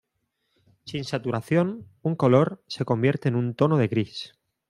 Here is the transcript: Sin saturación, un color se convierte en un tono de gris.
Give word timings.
Sin 0.83 1.03
saturación, 1.03 1.87
un 2.01 2.15
color 2.15 2.63
se 2.65 2.85
convierte 2.85 3.29
en 3.29 3.35
un 3.35 3.53
tono 3.53 3.77
de 3.77 3.87
gris. 3.87 4.33